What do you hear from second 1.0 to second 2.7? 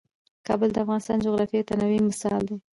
د جغرافیوي تنوع مثال دی.